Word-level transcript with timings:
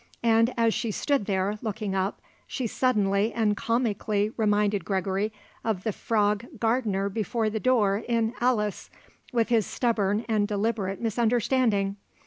And 0.23 0.51
as 0.57 0.73
she 0.73 0.89
stood 0.89 1.27
there, 1.27 1.59
looking 1.61 1.93
up, 1.93 2.21
she 2.47 2.65
suddenly 2.65 3.31
and 3.33 3.55
comically 3.55 4.31
reminded 4.35 4.83
Gregory 4.83 5.31
of 5.63 5.83
the 5.83 5.91
Frog 5.91 6.47
gardener 6.59 7.07
before 7.07 7.51
the 7.51 7.59
door 7.59 8.03
in 8.07 8.33
"Alice," 8.41 8.89
with 9.31 9.49
his 9.49 9.67
stubborn 9.67 10.25
and 10.27 10.47
deliberate 10.47 10.99
misunderstanding. 10.99 11.97